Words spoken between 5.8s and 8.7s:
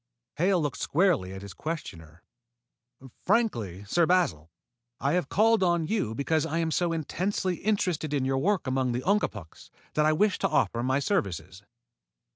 you because I am so intensely interested in your work